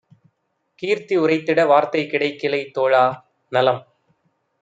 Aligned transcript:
கீர்த்தி 0.79 1.13
யுரைத்திட 1.17 1.65
வார்த்தை 1.65 2.01
கிடைக்கிலை 2.05 2.61
தோழா- 2.71 3.03
நலம் 3.51 3.81